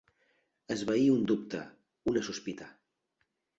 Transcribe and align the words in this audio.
Esvair 0.75 1.03
un 1.17 1.21
dubte, 1.33 1.61
una 2.15 2.25
sospita. 2.31 2.73